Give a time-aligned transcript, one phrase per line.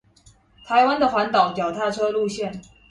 [0.65, 2.59] 台灣的環島腳踏車路線